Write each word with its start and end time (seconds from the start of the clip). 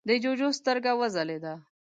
د 0.09 0.09
جُوجُو 0.23 0.49
سترګه 0.59 0.91
وځلېده: 0.99 1.53